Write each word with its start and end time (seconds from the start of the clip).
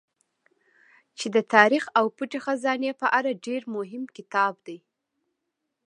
چې 1.17 1.27
د 1.35 1.37
تاريڅ 1.53 1.85
او 1.97 2.05
پټې 2.17 2.39
خزانې 2.45 2.91
په 3.01 3.07
اړه 3.17 3.31
ډېر 3.45 3.61
اهم 3.83 4.03
کتاب 4.15 4.53
دی 4.65 4.77